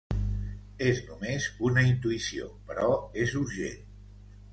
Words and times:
És 0.85 1.01
només 1.09 1.45
una 1.69 1.83
intuïció, 1.89 2.47
però 2.71 2.89
és 3.25 3.35
urgent! 3.41 3.85